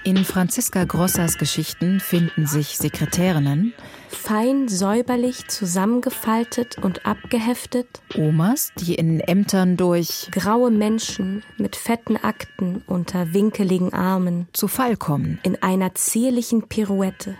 [0.08, 3.74] In Franziska Grossers Geschichten finden sich Sekretärinnen,
[4.08, 12.82] fein säuberlich zusammengefaltet und abgeheftet, Omas, die in Ämtern durch graue Menschen mit fetten Akten
[12.86, 14.48] unter winkeligen Armen.
[14.54, 17.34] zu Fall kommen, in einer zierlichen Pirouette.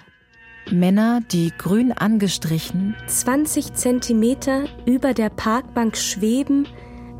[0.71, 6.69] Männer, die grün angestrichen, 20 Zentimeter über der Parkbank schweben,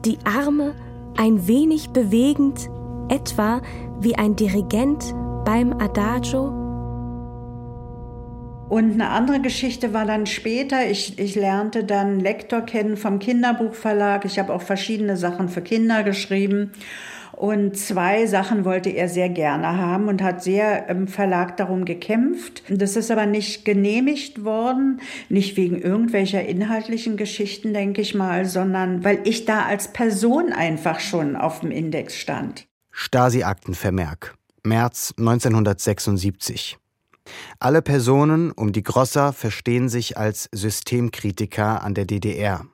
[0.05, 0.75] die Arme
[1.17, 2.69] ein wenig bewegend,
[3.09, 3.63] etwa
[4.03, 5.15] wie ein Dirigent
[5.49, 6.49] beim Adagio?
[8.69, 14.27] Und eine andere Geschichte war dann später, ich, ich lernte dann Lektor kennen vom Kinderbuchverlag.
[14.27, 16.73] Ich habe auch verschiedene Sachen für Kinder geschrieben.
[17.33, 22.65] Und zwei Sachen wollte er sehr gerne haben und hat sehr im Verlag darum gekämpft.
[22.69, 29.03] Das ist aber nicht genehmigt worden, nicht wegen irgendwelcher inhaltlichen Geschichten, denke ich mal, sondern
[29.03, 32.67] weil ich da als Person einfach schon auf dem Index stand.
[32.91, 34.38] Stasi-Aktenvermerk.
[34.65, 36.79] März 1976.
[37.59, 42.67] Alle Personen um die Grosser verstehen sich als Systemkritiker an der DDR.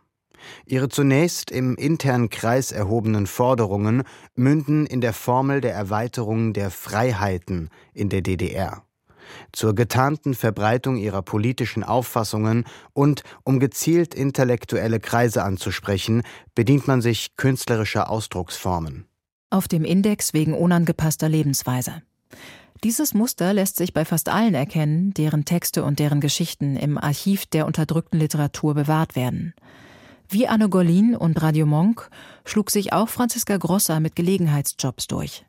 [0.66, 4.02] Ihre zunächst im internen Kreis erhobenen Forderungen
[4.34, 8.82] münden in der Formel der Erweiterung der Freiheiten in der DDR.
[9.52, 16.22] Zur getarnten Verbreitung ihrer politischen Auffassungen und um gezielt intellektuelle Kreise anzusprechen,
[16.54, 19.06] bedient man sich künstlerischer Ausdrucksformen.
[19.54, 22.02] Auf dem Index wegen unangepasster Lebensweise.
[22.82, 27.46] Dieses Muster lässt sich bei fast allen erkennen, deren Texte und deren Geschichten im Archiv
[27.46, 29.54] der unterdrückten Literatur bewahrt werden.
[30.28, 32.10] Wie Anne Golin und Radio Monk
[32.44, 35.46] schlug sich auch Franziska Grosser mit Gelegenheitsjobs durch.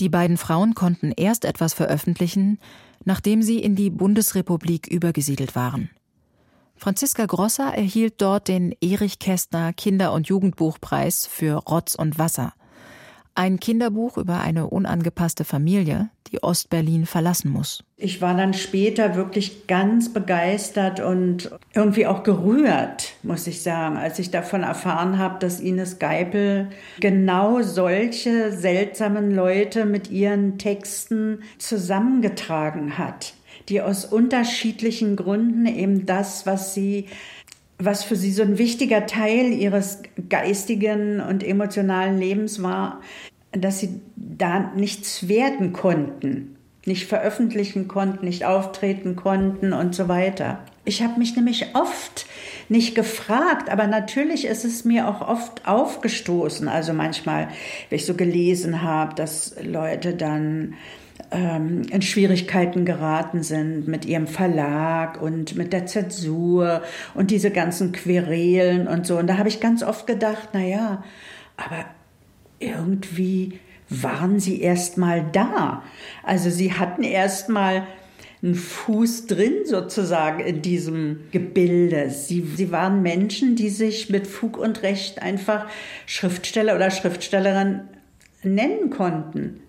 [0.00, 2.58] Die beiden Frauen konnten erst etwas veröffentlichen,
[3.04, 5.90] nachdem sie in die Bundesrepublik übergesiedelt waren.
[6.74, 12.52] Franziska Grosser erhielt dort den Erich Kästner Kinder- und Jugendbuchpreis für Rotz und Wasser.
[13.34, 17.82] Ein Kinderbuch über eine unangepasste Familie, die Ostberlin verlassen muss.
[17.96, 24.18] Ich war dann später wirklich ganz begeistert und irgendwie auch gerührt, muss ich sagen, als
[24.18, 32.98] ich davon erfahren habe, dass Ines Geipel genau solche seltsamen Leute mit ihren Texten zusammengetragen
[32.98, 33.34] hat,
[33.68, 37.06] die aus unterschiedlichen Gründen eben das, was sie
[37.80, 43.00] was für sie so ein wichtiger Teil ihres geistigen und emotionalen Lebens war,
[43.52, 50.60] dass sie da nichts werden konnten, nicht veröffentlichen konnten, nicht auftreten konnten und so weiter.
[50.84, 52.26] Ich habe mich nämlich oft
[52.68, 56.68] nicht gefragt, aber natürlich ist es mir auch oft aufgestoßen.
[56.68, 57.48] Also manchmal,
[57.88, 60.74] wenn ich so gelesen habe, dass Leute dann
[61.30, 66.82] ähm, in Schwierigkeiten geraten sind mit ihrem Verlag und mit der Zensur
[67.14, 69.18] und diese ganzen Querelen und so.
[69.18, 71.04] Und da habe ich ganz oft gedacht, na ja,
[71.56, 71.84] aber
[72.58, 75.82] irgendwie waren sie erst mal da.
[76.22, 77.86] Also sie hatten erst mal
[78.42, 82.10] einen Fuß drin sozusagen in diesem Gebilde.
[82.10, 85.66] Sie, sie waren Menschen, die sich mit Fug und Recht einfach
[86.06, 87.82] Schriftsteller oder Schriftstellerin
[88.42, 89.60] nennen konnten.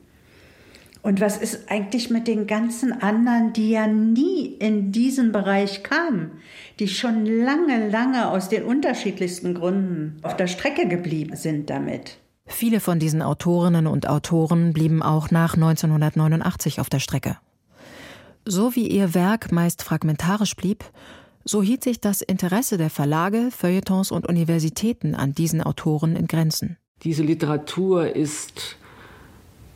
[1.03, 6.31] Und was ist eigentlich mit den ganzen anderen, die ja nie in diesen Bereich kamen,
[6.79, 12.17] die schon lange, lange aus den unterschiedlichsten Gründen auf der Strecke geblieben sind damit?
[12.45, 17.37] Viele von diesen Autorinnen und Autoren blieben auch nach 1989 auf der Strecke.
[18.45, 20.83] So wie ihr Werk meist fragmentarisch blieb,
[21.43, 26.77] so hielt sich das Interesse der Verlage, Feuilletons und Universitäten an diesen Autoren in Grenzen.
[27.03, 28.77] Diese Literatur ist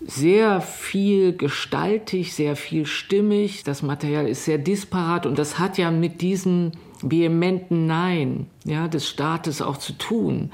[0.08, 3.64] sehr viel gestaltig, sehr viel stimmig.
[3.64, 9.10] Das Material ist sehr disparat und das hat ja mit diesem vehementen Nein ja, des
[9.10, 10.52] Staates auch zu tun.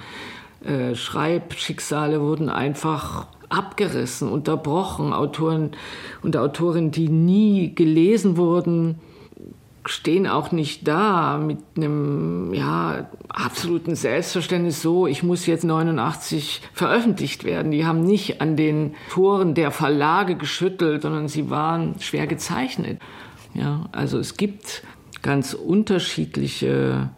[0.64, 5.14] Äh, Schreibschicksale wurden einfach abgerissen, unterbrochen.
[5.14, 5.72] Autoren
[6.22, 9.00] und Autorinnen, die nie gelesen wurden,
[9.86, 17.44] stehen auch nicht da mit einem ja, absoluten Selbstverständnis so, ich muss jetzt 89 veröffentlicht
[17.44, 17.72] werden.
[17.72, 23.02] Die haben nicht an den Toren der Verlage geschüttelt, sondern sie waren schwer gezeichnet.
[23.54, 24.84] Ja, also es gibt
[25.22, 27.10] ganz unterschiedliche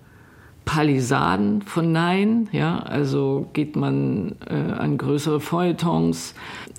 [0.66, 2.50] Palisaden von Nein.
[2.52, 6.34] Ja, also geht man äh, an größere Feuilletons,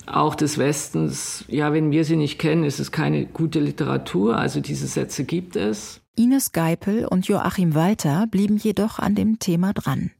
[0.06, 1.44] auch des Westens.
[1.48, 4.36] Ja, wenn wir sie nicht kennen, ist es keine gute Literatur.
[4.36, 6.00] Also diese Sätze gibt es.
[6.16, 10.12] Ines Geipel und Joachim Walter blieben jedoch an dem Thema dran.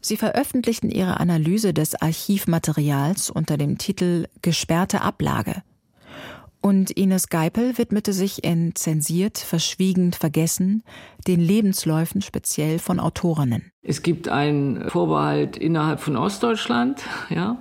[0.00, 5.62] Sie veröffentlichten ihre Analyse des Archivmaterials unter dem Titel Gesperrte Ablage.
[6.62, 10.84] Und Ines Geipel widmete sich in Zensiert, Verschwiegend, Vergessen
[11.26, 13.72] den Lebensläufen speziell von Autorinnen.
[13.82, 17.58] Es gibt einen Vorbehalt innerhalb von Ostdeutschland, ja.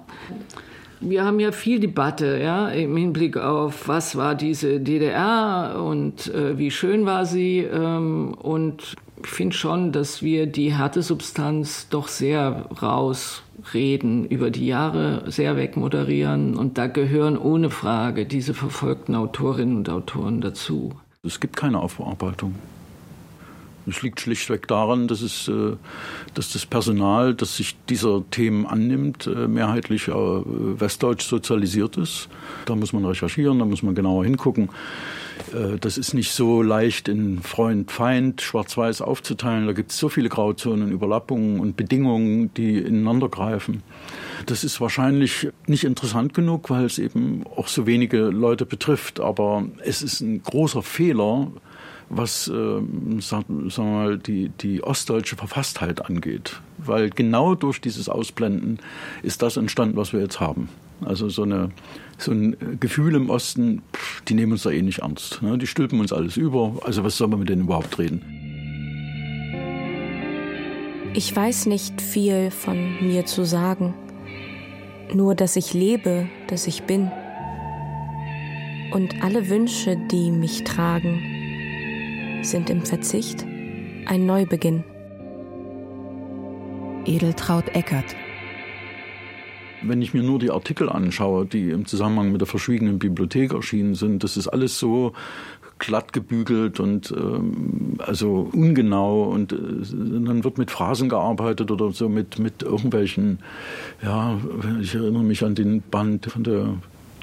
[0.99, 6.59] Wir haben ja viel Debatte, ja, im Hinblick auf, was war diese DDR und äh,
[6.59, 7.61] wie schön war sie.
[7.61, 13.41] Ähm, und ich finde schon, dass wir die Härtesubstanz doch sehr raus
[13.73, 16.55] reden, über die Jahre sehr wegmoderieren.
[16.55, 20.93] Und da gehören ohne Frage diese verfolgten Autorinnen und Autoren dazu.
[21.23, 22.55] Es gibt keine Aufarbeitung.
[23.87, 25.73] Es liegt schlichtweg daran, dass, es, äh,
[26.33, 32.29] dass das Personal, das sich dieser Themen annimmt, äh, mehrheitlich äh, westdeutsch sozialisiert ist.
[32.65, 34.69] Da muss man recherchieren, da muss man genauer hingucken.
[35.79, 39.67] Das ist nicht so leicht in Freund, Feind, Schwarz-Weiß aufzuteilen.
[39.67, 43.83] Da gibt es so viele Grauzonen, Überlappungen und Bedingungen, die ineinander greifen.
[44.45, 49.19] Das ist wahrscheinlich nicht interessant genug, weil es eben auch so wenige Leute betrifft.
[49.19, 51.51] Aber es ist ein großer Fehler,
[52.09, 52.51] was äh,
[53.19, 56.59] sagen wir mal, die, die ostdeutsche Verfasstheit angeht.
[56.77, 58.79] Weil genau durch dieses Ausblenden
[59.23, 60.69] ist das entstanden, was wir jetzt haben.
[61.05, 61.71] Also so, eine,
[62.17, 63.81] so ein Gefühl im Osten,
[64.27, 65.41] die nehmen uns da eh nicht ernst.
[65.41, 65.57] Ne?
[65.57, 66.77] Die stülpen uns alles über.
[66.83, 68.21] Also was soll man mit denen überhaupt reden?
[71.13, 73.93] Ich weiß nicht viel von mir zu sagen.
[75.13, 77.11] Nur, dass ich lebe, dass ich bin.
[78.93, 83.45] Und alle Wünsche, die mich tragen, sind im Verzicht
[84.05, 84.83] ein Neubeginn.
[87.05, 88.15] Edeltraut Eckert.
[89.83, 93.95] Wenn ich mir nur die Artikel anschaue, die im Zusammenhang mit der verschwiegenen Bibliothek erschienen
[93.95, 95.13] sind, das ist alles so
[95.81, 102.07] glatt gebügelt und ähm, also ungenau und äh, dann wird mit Phrasen gearbeitet oder so
[102.07, 103.39] mit mit irgendwelchen
[104.03, 104.39] ja
[104.79, 106.75] ich erinnere mich an den Band von der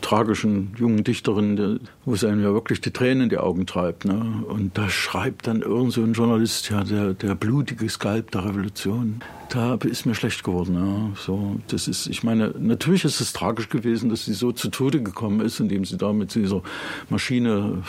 [0.08, 4.06] tragischen jungen Dichterin, wo es einem ja wirklich die Tränen in die Augen treibt.
[4.06, 4.42] Ne?
[4.48, 9.20] Und da schreibt dann irgend so ein Journalist, ja, der, der blutige Skalp der Revolution.
[9.50, 10.76] Da ist mir schlecht geworden.
[10.76, 11.20] Ja.
[11.20, 15.02] So, das ist, ich meine, natürlich ist es tragisch gewesen, dass sie so zu Tode
[15.02, 16.62] gekommen ist, indem sie da mit dieser
[17.10, 17.82] Maschine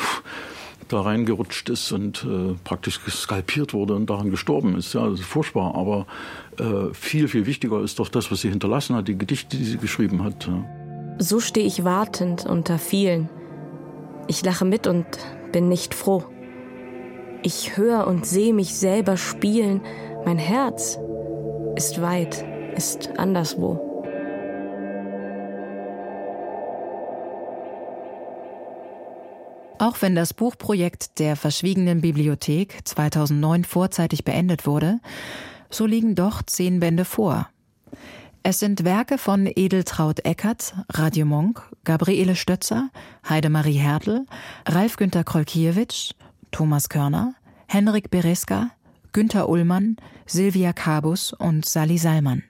[0.89, 4.91] da reingerutscht ist und äh, praktisch skalpiert wurde und daran gestorben ist.
[4.93, 5.73] Ja, das ist furchtbar.
[5.73, 6.05] Aber
[6.57, 9.77] äh, viel, viel wichtiger ist doch das, was sie hinterlassen hat, die Gedichte, die sie
[9.77, 10.47] geschrieben hat.
[10.47, 10.78] Ja.
[11.21, 13.29] So stehe ich wartend unter vielen.
[14.27, 15.05] Ich lache mit und
[15.51, 16.23] bin nicht froh.
[17.43, 19.81] Ich höre und sehe mich selber spielen.
[20.23, 20.97] Mein Herz
[21.75, 23.85] ist weit, ist anderswo.
[29.77, 35.01] Auch wenn das Buchprojekt der verschwiegenen Bibliothek 2009 vorzeitig beendet wurde,
[35.69, 37.49] so liegen doch zehn Bände vor.
[38.41, 42.89] Es sind Werke von Edeltraut Eckert, Radio Monk, Gabriele Stötzer,
[43.27, 44.25] Heidemarie Hertel,
[44.65, 46.15] Ralf Günter Krolkiewicz,
[46.51, 47.33] Thomas Körner,
[47.67, 48.71] Henrik Bereska,
[49.11, 52.43] Günter Ullmann, Silvia Kabus und Sally Salmann.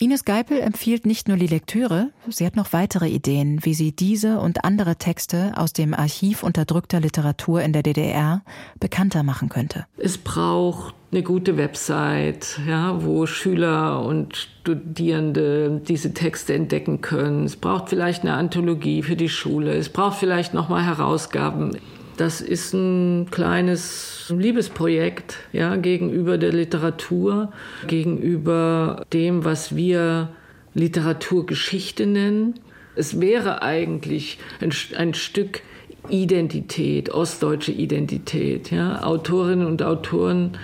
[0.00, 4.40] Ines Geipel empfiehlt nicht nur die Lektüre, sie hat noch weitere Ideen, wie sie diese
[4.40, 8.42] und andere Texte aus dem Archiv unterdrückter Literatur in der DDR
[8.80, 9.86] bekannter machen könnte.
[9.96, 17.44] Es braucht eine gute Website, ja, wo Schüler und Studierende diese Texte entdecken können.
[17.44, 19.72] Es braucht vielleicht eine Anthologie für die Schule.
[19.72, 21.78] Es braucht vielleicht noch mal Herausgaben.
[22.18, 27.52] Das ist ein kleines Liebesprojekt ja, gegenüber der Literatur,
[27.86, 30.28] gegenüber dem, was wir
[30.74, 32.54] Literaturgeschichte nennen.
[32.96, 35.62] Es wäre eigentlich ein, ein Stück
[36.10, 38.70] Identität, ostdeutsche Identität.
[38.70, 39.02] Ja?
[39.02, 40.58] Autorinnen und Autoren,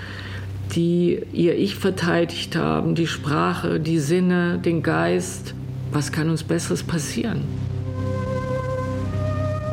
[0.74, 5.54] die ihr Ich verteidigt haben, die Sprache, die Sinne, den Geist.
[5.92, 7.44] Was kann uns Besseres passieren?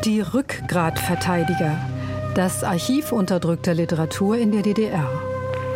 [0.06, 1.78] Die Rückgratverteidiger.
[2.36, 5.10] Das Archiv unterdrückter Literatur in der DDR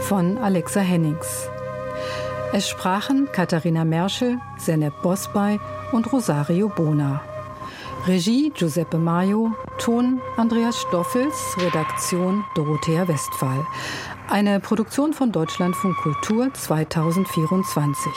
[0.02, 1.50] von Alexa Hennings.
[2.54, 5.60] Es sprachen Katharina Merschel, Seneb Bosbay
[5.92, 7.22] und Rosario Bona.
[8.08, 13.66] Regie Giuseppe Maio, Ton Andreas Stoffels, Redaktion Dorothea Westphal.
[14.28, 18.12] Eine Produktion von Deutschlandfunk Kultur 2024.